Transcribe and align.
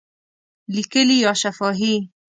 لیکلي 0.75 1.17
یا 1.25 1.31
شفاهی؟ 1.41 1.95